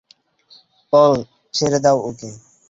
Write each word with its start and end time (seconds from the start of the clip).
পল, 0.93 1.13
ছেড়ে 1.53 1.79
দাও 1.83 1.97
ওকে! 2.09 2.29